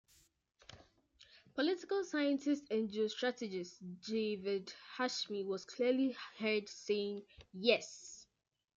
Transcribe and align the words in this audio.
Political 1.53 2.05
scientist 2.05 2.71
and 2.71 2.89
geostrategist 2.89 3.75
Javed 4.01 4.73
Hashmi 4.97 5.43
was 5.43 5.63
clearly 5.65 6.17
heard 6.39 6.67
saying: 6.67 7.21
Yes! 7.53 8.25